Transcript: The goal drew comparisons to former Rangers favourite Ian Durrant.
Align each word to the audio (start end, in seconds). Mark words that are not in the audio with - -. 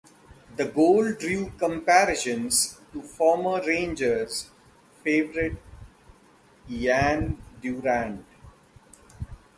The 0.55 0.65
goal 0.65 1.13
drew 1.13 1.51
comparisons 1.59 2.79
to 2.91 3.03
former 3.03 3.61
Rangers 3.63 4.49
favourite 5.03 5.57
Ian 6.67 7.39
Durrant. 7.61 8.25